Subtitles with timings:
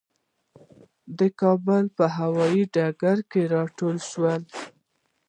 [1.17, 4.49] د کابل په هوايي ډګر کې راټول شولو.